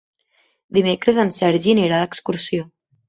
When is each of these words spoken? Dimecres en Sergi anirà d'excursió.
Dimecres 0.77 1.19
en 1.25 1.31
Sergi 1.37 1.75
anirà 1.75 2.01
d'excursió. 2.05 2.67